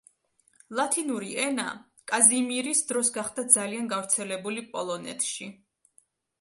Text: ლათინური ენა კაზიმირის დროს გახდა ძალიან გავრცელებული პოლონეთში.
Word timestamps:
ლათინური 0.79 1.29
ენა 1.43 1.65
კაზიმირის 2.13 2.83
დროს 2.93 3.13
გახდა 3.21 3.47
ძალიან 3.59 3.93
გავრცელებული 3.95 4.67
პოლონეთში. 4.75 5.55